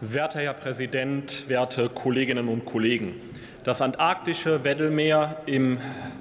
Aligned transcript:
Werter 0.00 0.40
Herr 0.40 0.52
Präsident, 0.52 1.48
werte 1.48 1.88
Kolleginnen 1.88 2.48
und 2.48 2.66
Kollegen! 2.66 3.14
Das 3.64 3.80
antarktische 3.80 4.62
Weddellmeer 4.62 5.38
im 5.46 5.78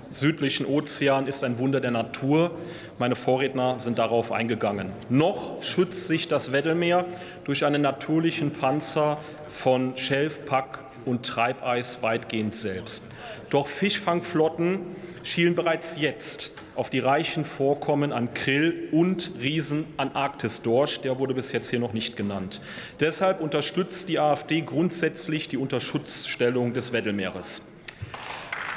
südlichen 0.10 0.66
Ozean 0.66 1.28
ist 1.28 1.44
ein 1.44 1.60
Wunder 1.60 1.80
der 1.80 1.92
Natur. 1.92 2.58
Meine 2.98 3.16
Vorredner 3.16 3.78
sind 3.78 4.00
darauf 4.00 4.32
eingegangen. 4.32 4.92
Noch 5.10 5.62
schützt 5.62 6.08
sich 6.08 6.28
das 6.28 6.52
Weddellmeer 6.52 7.06
durch 7.44 7.64
einen 7.66 7.84
natürlichen 7.84 8.52
Panzer 8.52 9.20
von 9.50 9.96
Schelf, 9.98 10.46
Pack 10.46 10.80
und 11.06 11.26
Treibeis 11.26 12.02
weitgehend 12.02 12.56
selbst. 12.56 13.04
Doch 13.50 13.68
Fischfangflotten 13.68 14.80
schielen 15.22 15.54
bereits 15.54 16.00
jetzt 16.00 16.52
auf 16.76 16.90
die 16.90 17.00
reichen 17.00 17.46
Vorkommen 17.46 18.12
an 18.12 18.34
Krill 18.34 18.90
und 18.92 19.32
Riesen 19.42 19.86
Antarktis-Dorsch. 19.98 21.02
Der 21.02 21.20
wurde 21.20 21.34
bis 21.34 21.52
jetzt 21.52 21.70
hier 21.70 21.80
noch 21.80 21.94
nicht 21.94 22.16
genannt. 22.16 22.62
Deshalb 23.00 23.42
unterstützt 23.42 24.10
die 24.10 24.20
AfD 24.20 24.62
grundsätzlich 24.62 25.48
die 25.48 25.58
Unterschutzstellung 25.58 26.74
des 26.74 26.92
Weddellmeeres. 26.92 27.64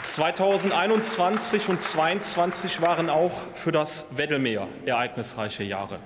2021 0.05 1.69
und 1.69 1.83
2022 1.83 2.81
waren 2.81 3.11
auch 3.11 3.33
für 3.55 3.73
das 3.73 4.07
Weddellmeer 4.11 4.67
ereignisreiche 4.87 5.65
Jahre. 5.65 5.99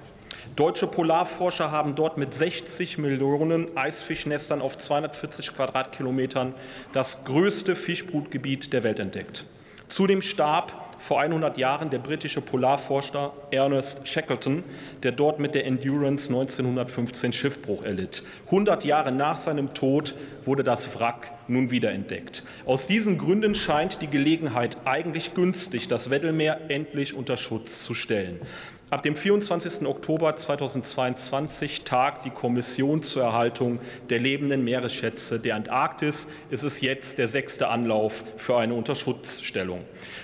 Deutsche 0.56 0.86
Polarforscher 0.86 1.70
haben 1.70 1.94
dort 1.94 2.18
mit 2.18 2.34
60 2.34 2.98
Millionen 2.98 3.74
Eisfischnestern 3.76 4.60
auf 4.60 4.76
240 4.76 5.54
Quadratkilometern 5.54 6.54
das 6.92 7.24
größte 7.24 7.74
Fischbrutgebiet 7.74 8.72
der 8.72 8.82
Welt 8.82 8.98
entdeckt. 8.98 9.46
Zudem 9.88 10.20
starb 10.20 10.91
vor 11.02 11.20
100 11.20 11.58
Jahren 11.58 11.90
der 11.90 11.98
britische 11.98 12.40
Polarforscher 12.40 13.32
Ernest 13.50 14.06
Shackleton, 14.06 14.62
der 15.02 15.10
dort 15.10 15.40
mit 15.40 15.56
der 15.56 15.66
Endurance 15.66 16.28
1915 16.28 17.32
Schiffbruch 17.32 17.82
erlitt. 17.82 18.22
100 18.46 18.84
Jahre 18.84 19.10
nach 19.10 19.36
seinem 19.36 19.74
Tod 19.74 20.14
wurde 20.44 20.62
das 20.62 20.96
Wrack 20.96 21.32
nun 21.48 21.72
wiederentdeckt. 21.72 22.44
Aus 22.66 22.86
diesen 22.86 23.18
Gründen 23.18 23.56
scheint 23.56 24.00
die 24.00 24.06
Gelegenheit 24.06 24.76
eigentlich 24.84 25.34
günstig, 25.34 25.88
das 25.88 26.08
Weddellmeer 26.08 26.60
endlich 26.68 27.14
unter 27.14 27.36
Schutz 27.36 27.82
zu 27.82 27.94
stellen. 27.94 28.38
Ab 28.92 29.02
dem 29.02 29.16
24. 29.16 29.86
Oktober 29.86 30.36
2022 30.36 31.80
tagt 31.80 32.26
die 32.26 32.30
Kommission 32.30 33.02
zur 33.02 33.22
Erhaltung 33.22 33.78
der 34.10 34.18
lebenden 34.18 34.64
Meeresschätze 34.64 35.40
der 35.40 35.56
Antarktis. 35.56 36.28
Es 36.50 36.62
ist 36.62 36.82
jetzt 36.82 37.16
der 37.16 37.26
sechste 37.26 37.70
Anlauf 37.70 38.22
für 38.36 38.58
eine 38.58 38.74
Unterschutzstellung. 38.74 39.80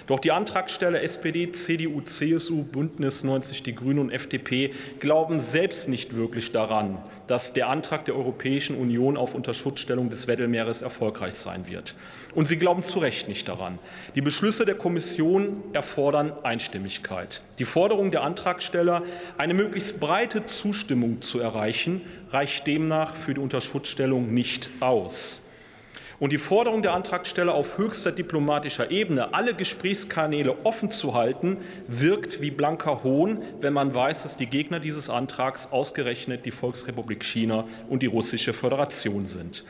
Doch 0.06 0.18
die 0.18 0.32
Antragsteller 0.32 1.02
SPD, 1.02 1.50
CDU, 1.50 2.02
CSU, 2.02 2.62
Bündnis 2.62 3.24
90 3.24 3.62
Die 3.62 3.74
Grünen 3.74 4.00
und 4.00 4.10
FDP 4.10 4.74
glauben 5.00 5.40
selbst 5.40 5.88
nicht 5.88 6.14
wirklich 6.14 6.52
daran, 6.52 6.98
dass 7.28 7.52
der 7.52 7.68
Antrag 7.68 8.04
der 8.06 8.16
Europäischen 8.16 8.76
Union 8.76 9.16
auf 9.16 9.34
Unterschutzstellung 9.34 10.10
des 10.10 10.26
Weddellmeeres 10.26 10.82
erfolgreich 10.82 11.34
sein 11.34 11.68
wird. 11.68 11.94
Und 12.34 12.48
sie 12.48 12.56
glauben 12.56 12.82
zu 12.82 12.98
Recht 12.98 13.28
nicht 13.28 13.46
daran. 13.48 13.78
Die 14.16 14.20
Beschlüsse 14.20 14.64
der 14.64 14.74
Kommission 14.74 15.62
erfordern 15.72 16.32
Einstimmigkeit. 16.42 17.42
Die 17.60 17.64
Forderung 17.64 18.10
der 18.10 18.22
Antragsteller, 18.22 19.02
eine 19.36 19.54
möglichst 19.54 20.00
breite 20.00 20.46
Zustimmung 20.46 21.20
zu 21.20 21.38
erreichen, 21.38 22.00
reicht 22.30 22.66
demnach 22.66 23.14
für 23.14 23.34
die 23.34 23.40
Unterschutzstellung 23.40 24.34
nicht 24.34 24.68
aus. 24.80 25.40
Und 26.20 26.32
die 26.32 26.38
Forderung 26.38 26.82
der 26.82 26.94
Antragsteller 26.94 27.54
auf 27.54 27.78
höchster 27.78 28.10
diplomatischer 28.10 28.90
Ebene, 28.90 29.34
alle 29.34 29.54
Gesprächskanäle 29.54 30.56
offen 30.64 30.90
zu 30.90 31.14
halten, 31.14 31.58
wirkt 31.86 32.40
wie 32.40 32.50
blanker 32.50 33.04
Hohn, 33.04 33.38
wenn 33.60 33.72
man 33.72 33.94
weiß, 33.94 34.24
dass 34.24 34.36
die 34.36 34.46
Gegner 34.46 34.80
dieses 34.80 35.10
Antrags 35.10 35.70
ausgerechnet 35.70 36.44
die 36.44 36.50
Volksrepublik 36.50 37.22
China 37.22 37.68
und 37.88 38.02
die 38.02 38.06
russische 38.06 38.52
Föderation 38.52 39.26
sind. 39.26 39.64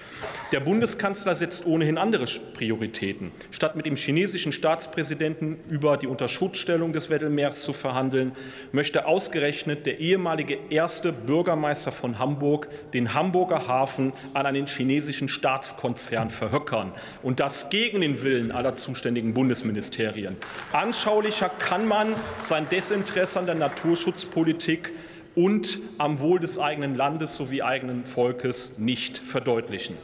Der 0.51 0.61
Bundeskanzler 0.61 1.35
setzt 1.35 1.67
ohnehin 1.67 1.99
andere 1.99 2.25
Prioritäten. 2.55 3.31
Statt 3.51 3.77
mit 3.77 3.85
dem 3.85 3.97
chinesischen 3.97 4.53
Staatspräsidenten 4.53 5.59
über 5.69 5.99
die 5.99 6.07
Unterschutzstellung 6.07 6.95
des 6.95 7.11
Weddellmeers 7.11 7.61
zu 7.61 7.75
verhandeln, 7.75 8.33
möchte 8.73 9.05
ausgerechnet 9.05 9.85
der 9.85 10.01
ehemalige 10.01 10.57
erste 10.71 11.13
Bürgermeister 11.13 11.93
von 11.93 12.19
Hamburg 12.19 12.71
den 12.95 13.13
Hamburger 13.13 13.69
Hafen 13.69 14.15
an 14.33 14.47
einen 14.47 14.67
chinesischen 14.67 15.29
Staatskonzern 15.29 16.31
verhöckern. 16.39 16.93
Und 17.23 17.41
das 17.41 17.69
gegen 17.69 18.01
den 18.01 18.23
Willen 18.23 18.53
aller 18.53 18.75
zuständigen 18.77 19.35
Bundesministerien. 19.35 20.37
Anschaulicher 20.73 21.51
kann 21.51 21.87
man 21.87 22.15
sein 22.41 22.69
Desinteresse 22.69 23.39
an 23.39 23.47
der 23.47 23.57
Naturschutzpolitik 23.57 24.93
und 25.35 25.81
am 25.99 26.21
Wohl 26.21 26.41
des 26.41 26.59
eigenen 26.59 26.97
Landes 26.97 27.37
sowie 27.37 27.63
eigenen 27.63 28.05
Volkes 28.05 28.79
nicht 28.79 29.19
verdeutlichen. 29.19 29.97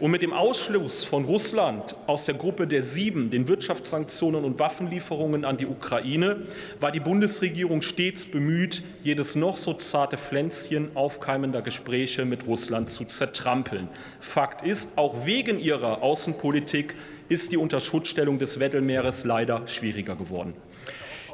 Und 0.00 0.12
mit 0.12 0.22
dem 0.22 0.32
Ausschluss 0.32 1.02
von 1.02 1.24
Russland 1.24 1.96
aus 2.06 2.24
der 2.24 2.36
Gruppe 2.36 2.68
der 2.68 2.84
Sieben, 2.84 3.30
den 3.30 3.48
Wirtschaftssanktionen 3.48 4.44
und 4.44 4.60
Waffenlieferungen 4.60 5.44
an 5.44 5.56
die 5.56 5.66
Ukraine, 5.66 6.42
war 6.78 6.92
die 6.92 7.00
Bundesregierung 7.00 7.82
stets 7.82 8.24
bemüht, 8.26 8.84
jedes 9.02 9.34
noch 9.34 9.56
so 9.56 9.74
zarte 9.74 10.16
Pflänzchen 10.16 10.94
aufkeimender 10.94 11.62
Gespräche 11.62 12.24
mit 12.24 12.46
Russland 12.46 12.90
zu 12.90 13.06
zertrampeln. 13.06 13.88
Fakt 14.20 14.64
ist, 14.64 14.92
auch 14.94 15.26
wegen 15.26 15.58
ihrer 15.58 16.00
Außenpolitik 16.00 16.94
ist 17.28 17.50
die 17.50 17.56
Unterschutzstellung 17.56 18.38
des 18.38 18.60
Weddellmeeres 18.60 19.24
leider 19.24 19.66
schwieriger 19.66 20.14
geworden. 20.14 20.54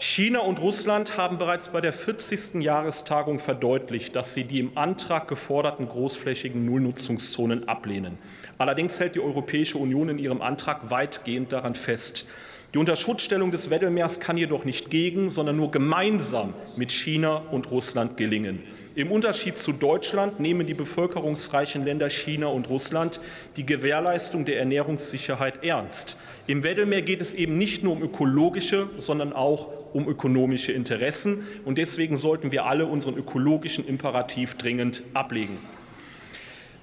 China 0.07 0.41
und 0.41 0.61
Russland 0.61 1.17
haben 1.17 1.39
bereits 1.39 1.71
bei 1.71 1.81
der 1.81 1.95
40. 1.95 2.57
Jahrestagung 2.63 3.39
verdeutlicht, 3.39 4.15
dass 4.15 4.35
sie 4.35 4.45
die 4.45 4.61
im 4.61 4.77
Antrag 4.77 5.29
geforderten 5.29 5.89
großflächigen 5.89 6.63
Nullnutzungszonen 6.63 7.69
ablehnen. 7.69 8.19
Allerdings 8.59 9.01
hält 9.01 9.15
die 9.15 9.21
Europäische 9.21 9.79
Union 9.79 10.11
in 10.11 10.19
ihrem 10.19 10.43
Antrag 10.43 10.91
weitgehend 10.91 11.53
daran 11.53 11.75
fest. 11.75 12.27
Die 12.75 12.79
Unterschutzstellung 12.79 13.53
des 13.53 13.71
Weddellmeers 13.71 14.19
kann 14.19 14.37
jedoch 14.37 14.65
nicht 14.65 14.91
gegen, 14.91 15.31
sondern 15.31 15.57
nur 15.57 15.71
gemeinsam 15.71 16.55
mit 16.77 16.91
China 16.91 17.37
und 17.53 17.71
Russland 17.71 18.17
gelingen. 18.17 18.65
Im 18.97 19.13
Unterschied 19.13 19.59
zu 19.59 19.73
Deutschland 19.73 20.41
nehmen 20.41 20.67
die 20.67 20.75
bevölkerungsreichen 20.75 21.85
Länder 21.85 22.11
China 22.11 22.49
und 22.49 22.69
Russland 22.69 23.21
die 23.57 23.65
Gewährleistung 23.65 24.45
der 24.45 24.59
Ernährungssicherheit 24.59 25.63
ernst. 25.63 26.17
Im 26.49 26.65
Weddellmeer 26.65 27.03
geht 27.03 27.23
es 27.23 27.33
eben 27.33 27.59
nicht 27.59 27.85
nur 27.85 27.93
um 27.93 28.03
ökologische, 28.03 28.89
sondern 28.99 29.33
auch 29.33 29.69
um 29.93 30.09
ökonomische 30.09 30.73
Interessen. 30.73 31.47
Und 31.65 31.79
deswegen 31.79 32.17
sollten 32.17 32.51
wir 32.51 32.67
alle 32.67 32.87
unseren 32.87 33.17
ökologischen 33.17 33.87
Imperativ 33.87 34.57
dringend 34.57 35.05
ablegen. 35.15 35.59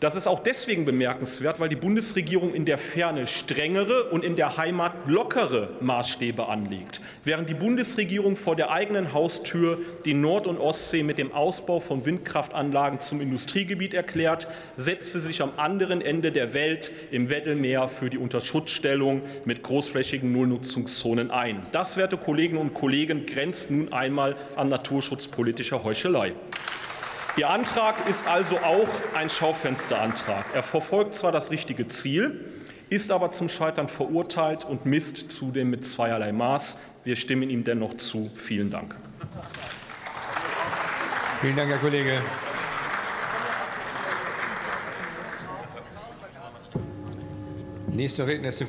Das 0.01 0.15
ist 0.15 0.25
auch 0.25 0.39
deswegen 0.39 0.83
bemerkenswert, 0.83 1.59
weil 1.59 1.69
die 1.69 1.75
Bundesregierung 1.75 2.55
in 2.55 2.65
der 2.65 2.79
Ferne 2.79 3.27
strengere 3.27 4.05
und 4.05 4.23
in 4.23 4.35
der 4.35 4.57
Heimat 4.57 4.93
lockere 5.05 5.69
Maßstäbe 5.79 6.49
anlegt. 6.49 7.01
Während 7.23 7.47
die 7.51 7.53
Bundesregierung 7.53 8.35
vor 8.35 8.55
der 8.55 8.71
eigenen 8.71 9.13
Haustür 9.13 9.77
die 10.05 10.15
Nord- 10.15 10.47
und 10.47 10.57
Ostsee 10.57 11.03
mit 11.03 11.19
dem 11.19 11.31
Ausbau 11.31 11.79
von 11.79 12.03
Windkraftanlagen 12.03 12.99
zum 12.99 13.21
Industriegebiet 13.21 13.93
erklärt, 13.93 14.47
setzt 14.75 15.13
sie 15.13 15.19
sich 15.19 15.39
am 15.43 15.51
anderen 15.57 16.01
Ende 16.01 16.31
der 16.31 16.55
Welt 16.55 16.91
im 17.11 17.29
Weddellmeer 17.29 17.87
für 17.87 18.09
die 18.09 18.17
Unterschutzstellung 18.17 19.21
mit 19.45 19.61
großflächigen 19.61 20.31
Nullnutzungszonen 20.31 21.29
ein. 21.29 21.63
Das, 21.73 21.95
werte 21.95 22.17
Kolleginnen 22.17 22.59
und 22.59 22.73
Kollegen, 22.73 23.27
grenzt 23.27 23.69
nun 23.69 23.93
einmal 23.93 24.35
an 24.55 24.67
naturschutzpolitischer 24.67 25.83
Heuchelei. 25.83 26.33
Ihr 27.37 27.49
Antrag 27.49 28.09
ist 28.09 28.27
also 28.27 28.57
auch 28.57 28.89
ein 29.15 29.29
Schaufensterantrag. 29.29 30.53
Er 30.53 30.63
verfolgt 30.63 31.15
zwar 31.15 31.31
das 31.31 31.49
richtige 31.49 31.87
Ziel, 31.87 32.43
ist 32.89 33.09
aber 33.09 33.31
zum 33.31 33.47
Scheitern 33.47 33.87
verurteilt 33.87 34.65
und 34.65 34.85
misst 34.85 35.31
zudem 35.31 35.69
mit 35.69 35.85
zweierlei 35.85 36.33
Maß. 36.33 36.77
Wir 37.05 37.15
stimmen 37.15 37.49
ihm 37.49 37.63
dennoch 37.63 37.93
zu. 37.95 38.29
Vielen 38.35 38.69
Dank. 38.69 38.97
Vielen 41.39 41.55
Dank, 41.55 41.71
Herr 41.71 41.77
Kollege. 41.77 42.21
Nächster 47.87 48.27
Redner 48.27 48.49
ist 48.49 48.59